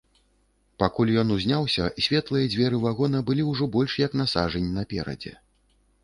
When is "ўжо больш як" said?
3.51-4.17